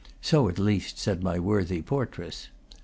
(So 0.19 0.49
at 0.49 0.57
least, 0.57 0.97
said 0.97 1.21
my 1.21 1.37
worthy 1.37 1.83
portress.) 1.83 2.47